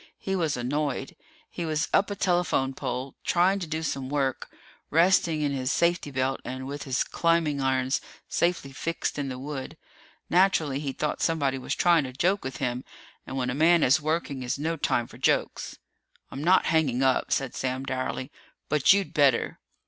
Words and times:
He 0.17 0.35
was 0.35 0.57
annoyed. 0.57 1.15
He 1.51 1.63
was 1.63 1.87
up 1.93 2.09
a 2.09 2.15
telephone 2.15 2.73
pole, 2.73 3.13
trying 3.23 3.59
to 3.59 3.67
do 3.67 3.83
some 3.83 4.09
work, 4.09 4.49
resting 4.89 5.41
in 5.43 5.51
his 5.51 5.71
safety 5.71 6.09
belt 6.09 6.39
and 6.43 6.65
with 6.65 6.85
his 6.85 7.03
climbing 7.03 7.61
irons 7.61 8.01
safely 8.27 8.71
fixed 8.71 9.19
in 9.19 9.29
the 9.29 9.37
wood. 9.37 9.77
Naturally, 10.27 10.79
he 10.79 10.91
thought 10.91 11.21
somebody 11.21 11.59
was 11.59 11.75
trying 11.75 12.03
to 12.05 12.13
joke 12.13 12.43
with 12.43 12.57
him, 12.57 12.83
and 13.27 13.37
when 13.37 13.51
a 13.51 13.53
man 13.53 13.83
is 13.83 14.01
working 14.01 14.41
is 14.41 14.57
no 14.57 14.75
time 14.75 15.05
for 15.05 15.19
jokes. 15.19 15.77
"I'm 16.31 16.43
not 16.43 16.65
hanging 16.65 17.03
up," 17.03 17.31
said 17.31 17.53
Sam 17.53 17.83
dourly, 17.83 18.31
"but 18.69 18.93
you'd 18.93 19.13
better!" 19.13 19.59